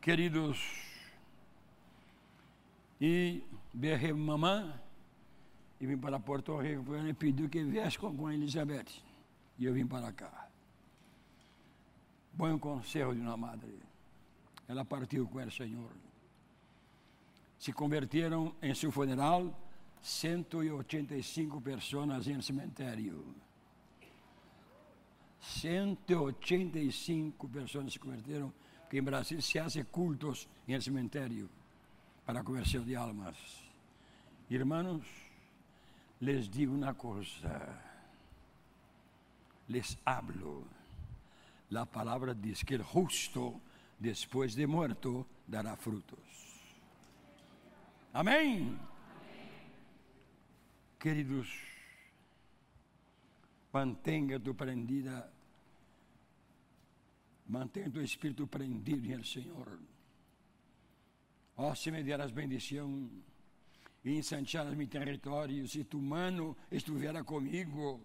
Queridos, 0.00 0.58
e 3.00 3.42
berrei 3.72 4.12
mamãe 4.12 4.72
e 5.80 5.86
vim 5.86 5.98
para 5.98 6.18
Porto 6.18 6.56
Rico, 6.56 6.84
porque 6.84 7.00
ele 7.00 7.14
pediu 7.14 7.48
que 7.48 7.62
viesse 7.62 7.98
com, 7.98 8.16
com 8.16 8.30
Elizabeth. 8.30 9.02
E 9.58 9.66
eu 9.66 9.74
vim 9.74 9.86
para 9.86 10.10
cá. 10.12 10.48
Bom 12.32 12.58
conselho 12.58 13.14
de 13.14 13.20
uma 13.20 13.36
madre. 13.36 13.78
Ela 14.68 14.84
partiu 14.84 15.26
com 15.26 15.38
o 15.38 15.50
Senhor. 15.50 15.90
Se 17.58 17.72
converteram 17.72 18.54
em 18.62 18.74
seu 18.74 18.90
funeral 18.90 19.58
185 20.02 21.60
pessoas 21.60 22.26
em 22.26 22.42
cemitério. 22.42 23.24
185 25.40 27.48
pessoas 27.48 27.92
se 27.92 27.98
converteram, 27.98 28.52
porque 28.80 28.98
em 28.98 29.02
Brasil 29.02 29.40
se 29.40 29.58
fazem 29.58 29.84
cultos 29.84 30.48
em 30.66 30.80
cemitério 30.80 31.48
para 32.24 32.40
a 32.40 32.44
conversão 32.44 32.82
de 32.82 32.96
almas. 32.96 33.36
Irmãos, 34.50 35.04
les 36.20 36.48
digo 36.48 36.74
uma 36.74 36.94
coisa, 36.94 37.78
les 39.68 39.96
hablo. 40.04 40.66
A 41.74 41.86
palavra 41.86 42.34
diz 42.34 42.62
que 42.62 42.76
o 42.76 42.84
justo 42.84 43.60
depois 43.98 44.54
de 44.54 44.66
morto, 44.66 45.26
dará 45.46 45.76
frutos. 45.76 46.18
Amém? 48.12 48.78
Queridos, 50.98 51.48
mantenha 53.72 54.38
tu 54.38 54.54
prendida, 54.54 55.30
mantenha 57.46 57.90
tu 57.90 58.00
espírito 58.00 58.46
prendido 58.46 59.08
no 59.16 59.24
Senhor. 59.24 59.78
Ó, 61.56 61.70
oh, 61.70 61.74
se 61.74 61.90
me 61.90 62.02
deras 62.02 62.32
bendição 62.32 63.10
e 64.04 64.16
ensancharas 64.16 64.74
meu 64.74 64.88
território, 64.88 65.66
se 65.68 65.84
tu 65.84 65.98
mano 65.98 66.56
estivera 66.70 67.22
comigo, 67.22 68.00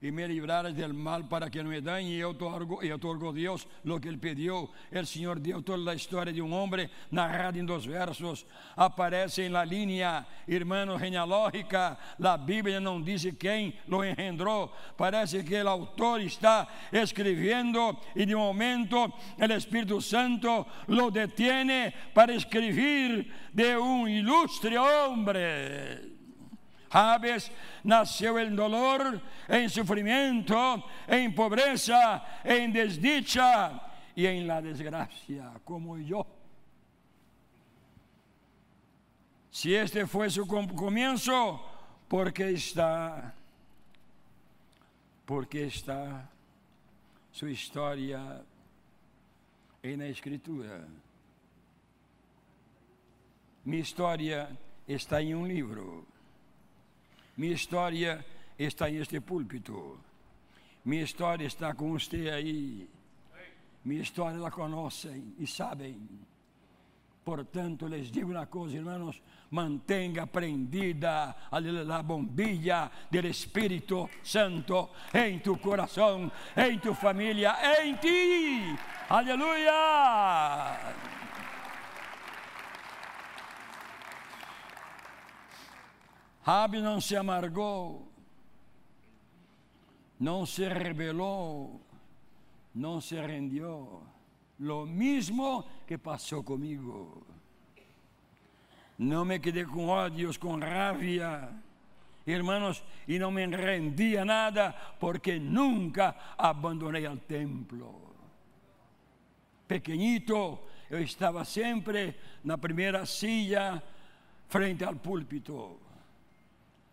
y 0.00 0.10
me 0.10 0.28
libraras 0.28 0.76
del 0.76 0.92
mal 0.92 1.26
para 1.26 1.50
que 1.50 1.62
no 1.62 1.70
me 1.70 1.80
dañe 1.80 2.16
y 2.16 2.22
otorgo, 2.22 2.84
y 2.84 2.90
otorgo 2.90 3.32
Dios 3.32 3.66
lo 3.84 3.98
que 3.98 4.10
él 4.10 4.18
pidió. 4.18 4.70
El 4.90 5.06
Señor 5.06 5.40
dio 5.40 5.62
toda 5.62 5.78
la 5.78 5.94
historia 5.94 6.32
de 6.32 6.42
un 6.42 6.52
hombre 6.52 6.90
narrada 7.10 7.58
en 7.58 7.64
dos 7.64 7.86
versos. 7.86 8.46
Aparece 8.76 9.46
en 9.46 9.54
la 9.54 9.64
línea, 9.64 10.26
hermano, 10.46 10.98
genealógica. 10.98 11.98
La 12.18 12.36
Biblia 12.36 12.78
no 12.78 13.00
dice 13.00 13.38
quién 13.38 13.74
lo 13.86 14.04
engendró. 14.04 14.70
Parece 14.96 15.42
que 15.44 15.60
el 15.60 15.68
autor 15.68 16.20
está 16.20 16.68
escribiendo 16.92 17.98
y 18.14 18.26
de 18.26 18.36
momento 18.36 19.14
el 19.38 19.50
Espíritu 19.52 20.02
Santo 20.02 20.66
lo 20.88 21.10
detiene 21.10 21.94
para 22.12 22.34
escribir 22.34 23.32
de 23.50 23.78
un 23.78 24.08
ilustre 24.10 24.78
hombre. 24.78 26.15
Jabes 26.92 27.50
nasceu 27.84 28.38
em 28.38 28.54
dolor, 28.54 29.20
em 29.48 29.68
sofrimento, 29.68 30.54
em 31.08 31.30
pobreza, 31.30 32.22
em 32.44 32.70
desdicha 32.70 33.80
e 34.16 34.26
em 34.26 34.46
la 34.46 34.60
desgracia, 34.60 35.52
como 35.64 35.98
eu. 35.98 36.26
Se 39.50 39.72
este 39.72 40.06
foi 40.06 40.30
seu 40.30 40.46
começo, 40.46 41.60
porque 42.08 42.44
está, 42.50 43.34
porque 45.24 45.58
está 45.58 46.28
sua 47.32 47.50
história 47.50 48.44
na 49.94 50.08
Escritura. 50.08 50.88
Minha 53.64 53.82
história 53.82 54.58
está 54.88 55.22
em 55.22 55.34
um 55.34 55.46
livro. 55.46 56.06
Minha 57.36 57.54
história 57.54 58.24
está 58.58 58.88
neste 58.88 59.20
púlpito. 59.20 59.98
Minha 60.84 61.02
história 61.02 61.44
está 61.44 61.74
com 61.74 61.92
você 61.92 62.30
aí. 62.30 62.88
Minha 63.84 64.02
história 64.02 64.38
la 64.38 64.50
conhecem 64.50 65.34
e 65.38 65.46
sabem. 65.46 66.08
Portanto, 67.24 67.86
les 67.88 68.10
digo 68.10 68.30
uma 68.30 68.46
coisa, 68.46 68.76
irmãos, 68.76 69.20
mantenha 69.50 70.26
prendida 70.26 71.34
a 71.50 72.02
bombilla 72.02 72.90
do 73.10 73.26
Espírito 73.26 74.08
Santo 74.22 74.90
em 75.12 75.38
tu 75.40 75.58
coração, 75.58 76.30
em 76.56 76.78
tu 76.78 76.94
família, 76.94 77.54
em 77.82 77.96
ti. 77.96 78.76
Aleluia! 79.10 79.74
Rabi 86.46 86.80
não 86.80 87.00
se 87.00 87.16
amargou, 87.16 88.06
não 90.20 90.46
se 90.46 90.64
rebelou, 90.68 91.80
não 92.72 93.00
se 93.00 93.16
rendeu. 93.20 94.04
Lo 94.60 94.86
mismo 94.86 95.64
que 95.88 95.98
passou 95.98 96.44
comigo. 96.44 97.26
Não 98.96 99.24
me 99.24 99.40
quedei 99.40 99.64
com 99.64 99.88
ódios, 99.88 100.36
com 100.36 100.56
rabia, 100.56 101.50
hermanos, 102.24 102.80
e 103.08 103.18
não 103.18 103.32
me 103.32 103.44
rendia 103.44 104.24
nada, 104.24 104.72
porque 105.00 105.40
nunca 105.40 106.14
abandonei 106.38 107.08
o 107.08 107.16
templo. 107.16 108.14
Pequenito, 109.66 110.60
eu 110.88 111.02
estava 111.02 111.44
sempre 111.44 112.14
na 112.44 112.56
primeira 112.56 113.04
silla, 113.04 113.82
frente 114.46 114.84
ao 114.84 114.94
púlpito 114.94 115.84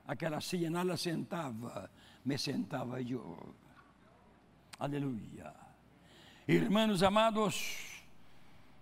aquela 0.08 0.42
silla 0.42 0.70
nada 0.70 0.98
sentava, 0.98 1.90
me 2.26 2.38
sentava 2.38 3.02
eu. 3.02 3.56
Aleluia. 4.80 5.54
Irmãos 6.48 7.02
amados, 7.04 8.04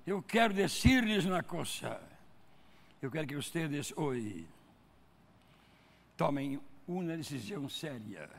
eu 0.06 0.22
quero 0.22 0.54
dizer-lhes 0.54 1.26
uma 1.26 1.44
coisa. 1.44 2.02
Eu 3.02 3.12
quero 3.12 3.28
que 3.28 3.36
vocês 3.36 3.94
hoje 3.96 4.48
tomem 6.18 6.60
uma 6.88 7.18
decisão 7.18 7.68
séria 7.70 8.30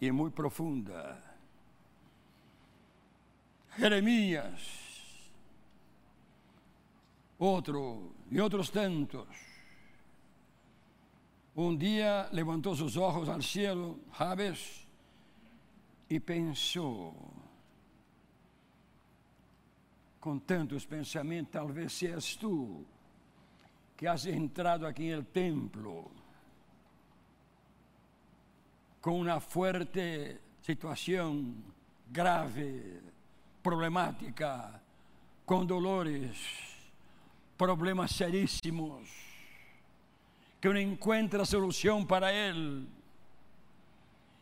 e 0.00 0.10
muito 0.10 0.34
profunda. 0.34 1.22
Jeremias, 3.76 4.60
outro 7.38 8.14
e 8.30 8.40
outros 8.40 8.70
tantos 8.70 9.53
um 11.56 11.76
dia 11.76 12.28
levantou 12.32 12.74
seus 12.74 12.96
olhos 12.96 13.28
ao 13.28 13.40
céu, 13.40 13.96
Jabes, 14.18 14.86
e 16.10 16.18
pensou, 16.18 17.14
com 20.20 20.38
tantos 20.38 20.84
pensamentos, 20.84 21.52
talvez 21.52 21.92
seas 21.92 22.34
tu 22.34 22.84
que 23.96 24.06
has 24.06 24.26
entrado 24.26 24.86
aqui 24.86 25.14
no 25.14 25.22
templo 25.22 26.10
com 29.00 29.20
uma 29.20 29.38
forte 29.38 30.40
situação 30.62 31.54
grave, 32.10 33.00
problemática, 33.62 34.80
com 35.46 35.64
dolores, 35.64 36.36
problemas 37.56 38.10
seríssimos 38.12 39.23
que 40.64 40.68
não 40.70 40.80
encontra 40.80 41.44
solução 41.44 42.02
para 42.02 42.32
ele 42.32 42.86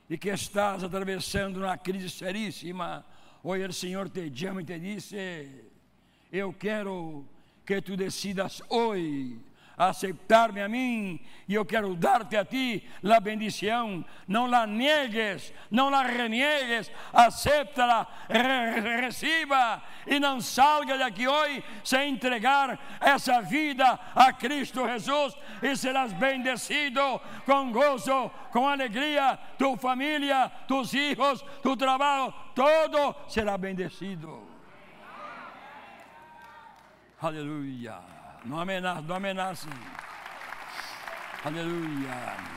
e 0.08 0.16
que 0.16 0.28
estás 0.28 0.84
atravessando 0.84 1.56
uma 1.56 1.76
crise 1.76 2.08
seríssima, 2.08 3.04
hoje 3.42 3.66
o 3.66 3.72
Senhor 3.72 4.08
te 4.08 4.30
chama 4.32 4.62
e 4.62 4.64
te 4.64 4.78
diz: 4.78 5.10
Eu 6.30 6.52
quero 6.52 7.26
que 7.66 7.82
tu 7.82 7.96
decidas 7.96 8.62
hoje 8.68 9.36
aceptar-me 9.88 10.60
a 10.60 10.68
mim 10.68 11.20
e 11.48 11.54
eu 11.54 11.64
quero 11.64 11.94
dar-te 11.94 12.36
a 12.36 12.44
ti 12.44 12.88
a 13.02 13.20
bendição. 13.20 14.04
Não 14.26 14.46
la 14.46 14.66
niegues, 14.66 15.52
não 15.70 15.90
la 15.90 16.02
reniegues, 16.02 16.90
acepta-la, 17.12 18.06
re 18.28 19.00
receba 19.00 19.82
e 20.06 20.18
não 20.18 20.40
salga 20.40 20.96
daqui 20.96 21.26
hoje 21.26 21.62
sem 21.84 22.12
entregar 22.12 22.78
essa 23.00 23.40
vida 23.42 23.98
a 24.14 24.32
Cristo 24.32 24.86
Jesus 24.86 25.36
e 25.62 25.76
serás 25.76 26.12
bendecido 26.12 27.20
com 27.44 27.72
gozo, 27.72 28.30
com 28.50 28.68
alegria, 28.68 29.38
tua 29.58 29.76
família, 29.76 30.50
tus 30.66 30.90
filhos, 30.90 31.44
tu 31.62 31.76
trabalho, 31.76 32.32
todo 32.54 33.14
será 33.28 33.58
bendecido. 33.58 34.48
Aleluia. 37.20 38.21
Não 38.44 38.58
ameaça, 38.58 39.02
não 39.02 39.16
ameaça. 39.16 39.68
Aleluia. 41.44 42.52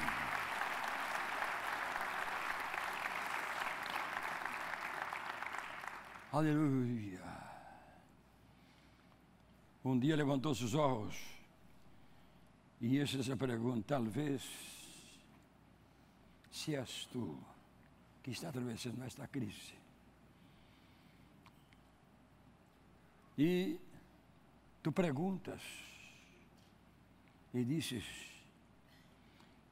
Aleluia. 6.32 7.22
Um 9.84 10.00
dia 10.00 10.16
levantou 10.16 10.56
seus 10.56 10.74
olhos 10.74 11.16
e 12.82 12.98
esse 12.98 13.24
se 13.24 13.36
pergunta, 13.36 13.96
talvez, 13.96 14.44
se 16.52 16.76
és 16.76 17.06
tu 17.12 17.38
que 18.24 18.32
está 18.32 18.50
atravessando 18.50 19.04
esta 19.04 19.28
crise. 19.28 19.76
E 23.38 23.80
Tu 24.86 24.92
perguntas 24.92 25.64
e 27.52 27.64
dizes: 27.64 28.06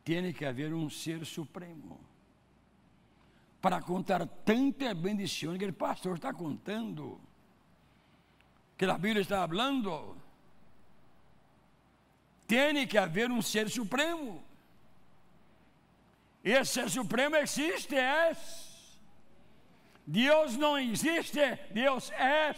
tem 0.04 0.34
que 0.34 0.44
haver 0.44 0.74
um 0.74 0.90
ser 0.90 1.24
supremo 1.24 2.04
para 3.62 3.80
contar 3.80 4.26
tanta 4.44 4.92
bendição 4.96 5.56
que 5.56 5.66
o 5.66 5.72
pastor 5.72 6.16
está 6.16 6.34
contando, 6.34 7.22
que 8.76 8.86
a 8.86 8.98
Bíblia 8.98 9.22
está 9.22 9.48
falando. 9.48 10.18
Tem 12.48 12.88
que 12.88 12.98
haver 12.98 13.30
um 13.30 13.40
ser 13.40 13.70
supremo. 13.70 14.44
Esse 16.44 16.74
ser 16.74 16.90
supremo 16.90 17.36
existe, 17.36 17.96
é. 17.96 18.36
Deus 20.08 20.58
não 20.58 20.76
existe, 20.76 21.40
Deus 21.72 22.10
é. 22.14 22.56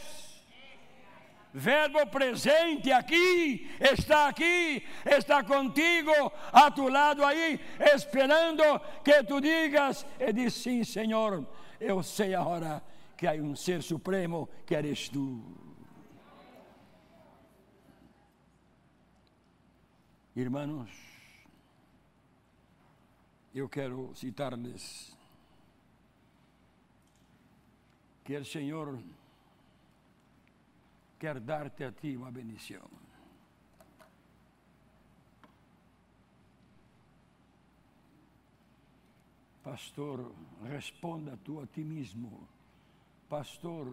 Verbo 1.57 2.05
presente 2.07 2.91
aqui, 2.91 3.71
está 3.79 4.27
aqui, 4.27 4.85
está 5.05 5.41
contigo, 5.41 6.11
a 6.51 6.69
tu 6.69 6.89
lado 6.89 7.23
aí, 7.23 7.57
esperando 7.95 8.61
que 9.01 9.23
tu 9.23 9.39
digas 9.39 10.05
e 10.19 10.33
diz 10.33 10.53
sim, 10.53 10.83
Senhor, 10.83 11.47
eu 11.79 12.03
sei 12.03 12.35
agora 12.35 12.83
que 13.15 13.25
há 13.25 13.31
um 13.35 13.55
ser 13.55 13.81
supremo 13.81 14.49
que 14.65 14.75
eres 14.75 15.07
tu. 15.07 15.41
Irmãos, 20.35 20.89
eu 23.53 23.69
quero 23.69 24.11
citar-lhes 24.13 25.17
que 28.25 28.35
o 28.35 28.43
Senhor 28.43 28.99
quer 31.19 31.39
dar-te 31.39 31.83
a 31.83 31.91
ti 31.91 32.15
uma 32.15 32.31
bendição. 32.31 32.87
Pastor, 39.63 40.31
responda 40.63 41.37
tu 41.43 41.59
a 41.59 41.65
ti 41.65 41.83
mesmo. 41.83 42.47
Pastor, 43.27 43.91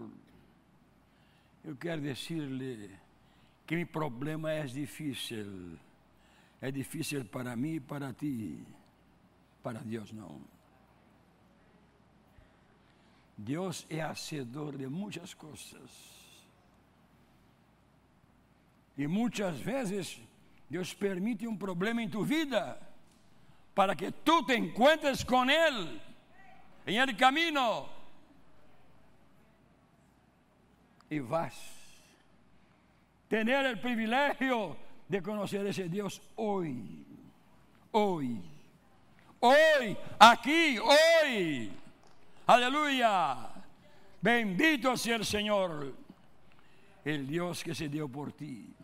eu 1.65 1.75
quero 1.77 2.03
dizer-lhe 2.03 2.91
que 3.67 3.77
meu 3.77 3.87
problema 3.87 4.53
é 4.53 4.65
difícil. 4.67 5.79
É 6.61 6.71
difícil 6.71 7.25
para 7.25 7.57
mim 7.57 7.77
e 7.77 7.81
para 7.81 8.13
ti. 8.13 8.63
Para 9.63 9.81
Deus 9.81 10.13
não. 10.13 10.43
Deus 13.37 13.87
é 13.89 14.01
hacedor 14.01 14.77
de 14.77 14.87
muitas 14.87 15.33
coisas. 15.33 16.22
E 18.97 19.07
muitas 19.07 19.59
vezes 19.59 20.21
Deus 20.69 20.93
permite 20.95 21.47
um 21.47 21.57
problema 21.57 22.03
em 22.03 22.09
tua 22.09 22.25
vida 22.25 22.79
para 23.75 23.97
que 23.97 24.11
tu 24.11 24.45
te 24.45 24.57
encontres 24.57 25.25
com 25.25 25.49
Ele 25.49 26.01
em 26.87 26.99
el 26.99 27.17
caminho 27.17 27.89
e 31.11 31.21
vas 31.21 31.55
tener 33.29 33.75
o 33.75 33.79
privilégio 33.79 34.77
de 35.09 35.21
conhecer 35.21 35.67
esse 35.67 35.89
Deus 35.89 36.21
hoje, 36.37 37.07
hoje, 37.93 38.41
hoje, 39.41 39.97
aqui, 40.19 40.81
hoje. 40.81 41.73
Aleluia. 42.47 43.51
Bendito 44.23 44.97
seja 44.97 45.21
o 45.21 45.25
Senhor, 45.25 45.93
el 47.05 47.27
Deus 47.27 47.63
que 47.63 47.75
se 47.75 47.89
deu 47.89 48.09
por 48.09 48.33
ti. 48.33 48.82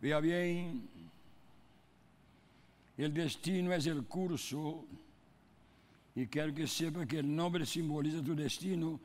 Vea 0.00 0.18
bien, 0.18 0.88
el 2.96 3.12
destino 3.12 3.72
es 3.74 3.86
el 3.86 4.04
curso, 4.04 4.86
y 6.14 6.26
quiero 6.26 6.54
que 6.54 6.66
sepa 6.66 7.04
que 7.04 7.18
el 7.18 7.36
nombre 7.36 7.66
simboliza 7.66 8.22
tu 8.22 8.34
destino, 8.34 8.98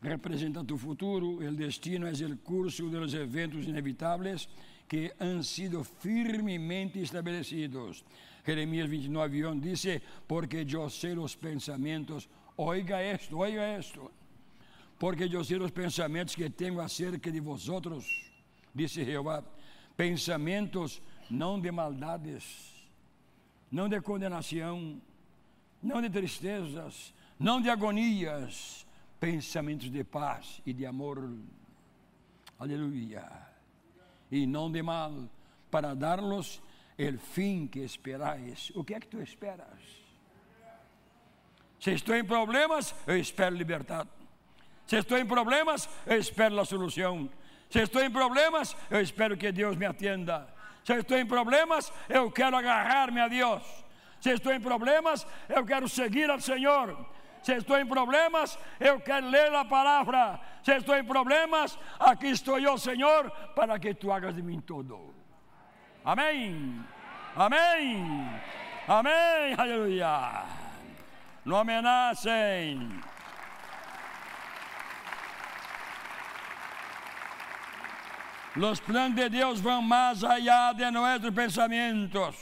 representa 0.00 0.64
tu 0.64 0.78
futuro, 0.78 1.42
el 1.42 1.56
destino 1.58 2.06
es 2.08 2.22
el 2.22 2.38
curso 2.38 2.88
de 2.88 3.00
los 3.00 3.12
eventos 3.12 3.66
inevitables 3.66 4.48
que 4.88 5.12
han 5.18 5.44
sido 5.44 5.84
firmemente 5.84 7.02
estabelecidos. 7.02 8.02
Jeremías 8.44 8.88
29, 8.88 9.46
1 9.46 9.60
dice, 9.60 10.02
porque 10.26 10.64
yo 10.64 10.88
sé 10.88 11.14
los 11.14 11.36
pensamientos, 11.36 12.30
oiga 12.56 13.02
esto, 13.02 13.36
oiga 13.36 13.76
esto, 13.76 14.10
porque 14.98 15.28
yo 15.28 15.44
sé 15.44 15.56
los 15.56 15.70
pensamientos 15.70 16.34
que 16.34 16.48
tengo 16.48 16.80
acerca 16.80 17.30
de 17.30 17.40
vosotros, 17.40 18.06
dice 18.72 19.04
Jehová 19.04 19.44
pensamentos 19.96 21.02
não 21.30 21.60
de 21.60 21.70
maldades, 21.70 22.88
não 23.70 23.88
de 23.88 24.00
condenação, 24.00 25.00
não 25.82 26.02
de 26.02 26.10
tristezas, 26.10 27.14
não 27.38 27.60
de 27.60 27.70
agonias, 27.70 28.86
pensamentos 29.18 29.90
de 29.90 30.02
paz 30.02 30.60
e 30.66 30.72
de 30.72 30.84
amor. 30.84 31.32
Aleluia. 32.58 33.30
E 34.30 34.46
não 34.46 34.70
de 34.70 34.82
mal, 34.82 35.12
para 35.70 35.94
dar-los 35.94 36.60
o 36.98 37.18
fim 37.18 37.66
que 37.66 37.80
esperais. 37.80 38.70
O 38.74 38.84
que 38.84 38.94
é 38.94 39.00
que 39.00 39.06
tu 39.06 39.20
esperas? 39.20 40.00
Se 41.78 41.92
estou 41.92 42.14
em 42.14 42.24
problemas, 42.24 42.94
eu 43.06 43.16
espero 43.16 43.56
liberdade. 43.56 44.10
Se 44.86 44.96
estou 44.96 45.16
em 45.16 45.24
problemas, 45.24 45.88
eu 46.06 46.18
espero 46.18 46.60
a 46.60 46.64
solução. 46.64 47.30
Se 47.70 47.80
estou 47.80 48.02
em 48.02 48.10
problemas, 48.10 48.76
eu 48.90 49.00
espero 49.00 49.36
que 49.36 49.52
Deus 49.52 49.76
me 49.76 49.86
atenda. 49.86 50.46
Se 50.84 50.94
estou 50.94 51.16
em 51.16 51.26
problemas, 51.26 51.92
eu 52.08 52.30
quero 52.30 52.56
agarrar-me 52.56 53.20
a 53.20 53.28
Deus. 53.28 53.62
Se 54.20 54.30
estou 54.30 54.52
em 54.52 54.60
problemas, 54.60 55.26
eu 55.48 55.64
quero 55.64 55.88
seguir 55.88 56.28
ao 56.28 56.40
Senhor. 56.40 56.96
Se 57.42 57.54
estou 57.54 57.78
em 57.78 57.86
problemas, 57.86 58.58
eu 58.78 59.00
quero 59.00 59.28
ler 59.28 59.54
a 59.54 59.64
palavra. 59.64 60.40
Se 60.62 60.72
estou 60.76 60.96
em 60.96 61.04
problemas, 61.04 61.78
aqui 61.98 62.26
estou 62.26 62.58
eu, 62.58 62.76
Senhor, 62.76 63.30
para 63.54 63.78
que 63.78 63.94
tu 63.94 64.12
hagas 64.12 64.34
de 64.34 64.42
mim 64.42 64.60
todo. 64.60 65.14
Amém. 66.04 66.84
Amém. 67.36 68.28
Amém. 68.86 69.54
Aleluia. 69.56 70.44
Não 71.44 71.58
ameacem. 71.58 73.00
Los 78.56 78.80
planos 78.80 79.16
de 79.16 79.28
Deus 79.28 79.60
vão 79.60 79.80
mais 79.80 80.24
allá 80.24 80.72
de 80.72 80.90
nossos 80.90 81.30
pensamentos. 81.30 82.36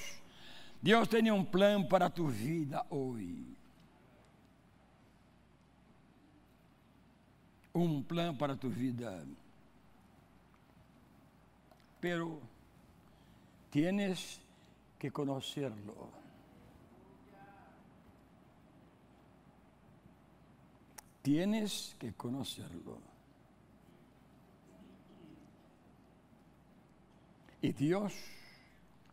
Deus 0.80 1.06
tem 1.08 1.30
um 1.30 1.44
plano 1.44 1.86
para 1.86 2.08
tu 2.08 2.26
vida 2.26 2.84
hoje. 2.88 3.56
Um 7.74 8.02
plano 8.02 8.36
para 8.38 8.56
tu 8.56 8.70
vida. 8.70 9.24
Pero 12.00 12.40
tienes 13.70 14.40
que 14.98 15.10
conocerlo. 15.10 16.10
Tienes 21.22 21.94
que 21.98 22.12
conocerlo. 22.12 23.07
Y 27.60 27.72
Dios 27.72 28.14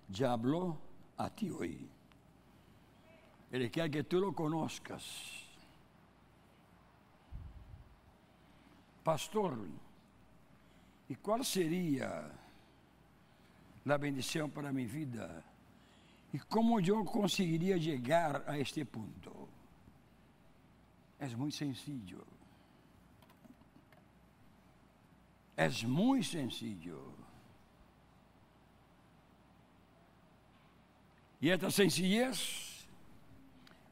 ya 0.07 0.33
habló 0.33 0.77
a 1.17 1.29
ti 1.29 1.49
hoy. 1.49 1.89
Él 3.51 3.71
quiere 3.71 3.89
que 3.89 4.03
tú 4.03 4.19
lo 4.19 4.33
conozcas. 4.33 5.03
Pastor, 9.03 9.57
¿y 11.07 11.15
cuál 11.15 11.45
sería 11.45 12.31
la 13.85 13.97
bendición 13.97 14.51
para 14.51 14.71
mi 14.71 14.85
vida? 14.85 15.43
¿Y 16.33 16.39
cómo 16.39 16.79
yo 16.79 17.05
conseguiría 17.05 17.77
llegar 17.77 18.43
a 18.47 18.57
este 18.57 18.85
punto? 18.85 19.47
Es 21.19 21.35
muy 21.37 21.51
sencillo. 21.51 22.25
Es 25.55 25.85
muy 25.85 26.23
sencillo. 26.23 27.24
E 31.45 31.49
esta 31.51 31.69
sencillez 31.69 32.87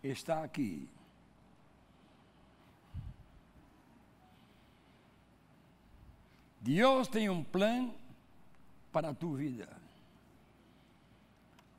está 0.04 0.44
aqui. 0.44 0.90
Deus 6.60 7.08
tem 7.08 7.30
um 7.30 7.44
plano 7.44 7.94
para 8.92 9.10
a 9.10 9.14
tua 9.14 9.38
vida. 9.38 9.70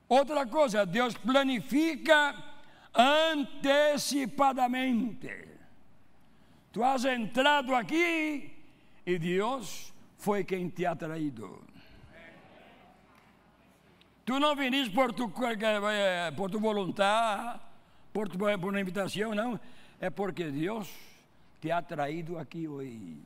Outra 0.08 0.46
coisa, 0.46 0.87
Deus 0.87 1.14
planifica 1.14 2.40
antecipadamente. 2.94 5.48
Tu 6.70 6.84
has 6.84 7.04
entrado 7.04 7.74
aqui 7.74 8.56
e 9.04 9.18
Deus 9.18 9.92
foi 10.18 10.44
quem 10.44 10.68
te 10.68 10.87
ha 10.87 10.94
traído. 10.94 11.73
Tu 14.24 14.40
não 14.40 14.56
viniste 14.56 14.94
por 14.94 15.12
tu, 15.12 15.30
eh, 15.44 16.30
por 16.32 16.50
tu 16.50 16.58
vontade, 16.58 17.60
por, 18.12 18.28
tu, 18.28 18.38
por 18.38 18.70
uma 18.70 18.80
invitação, 18.80 19.34
não. 19.34 19.60
É 20.00 20.08
porque 20.08 20.50
Deus 20.50 20.88
te 21.60 21.70
ha 21.70 21.82
traído 21.82 22.38
aqui 22.38 22.66
hoje. 22.66 23.18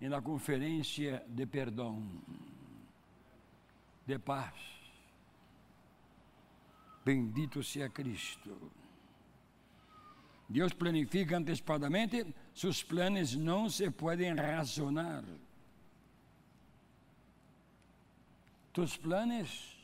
E 0.00 0.08
na 0.08 0.20
conferência 0.20 1.24
de 1.28 1.46
perdão, 1.46 2.02
de 4.06 4.18
paz, 4.18 4.76
Bendito 7.06 7.62
seja 7.62 7.88
Cristo. 7.88 8.50
Deus 10.48 10.72
planifica 10.72 11.36
antecipadamente, 11.36 12.26
seus 12.54 12.82
planos 12.82 13.34
não 13.34 13.68
se 13.68 13.90
podem 13.90 14.34
razonar. 14.34 15.24
Tus 18.72 18.96
planos 18.96 19.76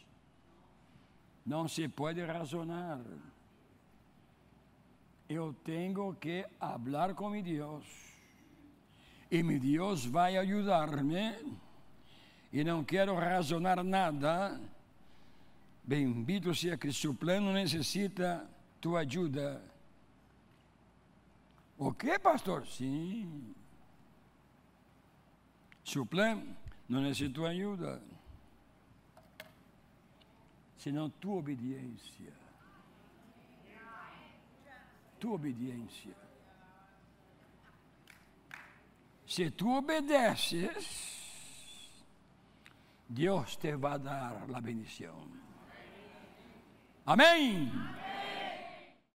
não 1.44 1.66
se 1.66 1.88
pode 1.88 2.22
razonar. 2.24 3.00
Eu 5.28 5.54
tenho 5.64 6.14
que 6.14 6.46
falar 6.60 7.14
com 7.14 7.30
meu 7.30 7.42
Deus. 7.42 7.84
E 9.30 9.42
meu 9.42 9.58
Deus 9.58 10.04
vai 10.04 10.36
ajudar-me. 10.36 11.58
E 12.52 12.62
não 12.62 12.84
quero 12.84 13.14
razonar 13.14 13.82
nada. 13.82 14.60
Bendito 15.82 16.54
seja 16.54 16.76
Cristo. 16.76 17.10
O 17.10 17.14
plano 17.14 17.52
necessita 17.52 18.46
tua 18.80 19.00
ajuda. 19.00 19.71
O 21.84 21.92
que, 21.92 22.16
pastor? 22.16 22.64
Sim. 22.64 23.52
Seu 25.84 26.06
plano 26.06 26.56
não 26.88 27.00
necessita 27.00 27.34
tua 27.34 27.48
ajuda. 27.48 28.00
Senão 30.78 31.10
tua 31.10 31.38
obediência. 31.38 32.32
Tua 35.18 35.32
obediência. 35.32 36.14
Se 39.26 39.50
tu 39.50 39.76
obedeces, 39.76 40.86
Deus 43.08 43.56
te 43.56 43.74
vai 43.74 43.98
dar 43.98 44.46
a 44.54 44.60
bendição. 44.60 45.26
Amém? 47.04 47.72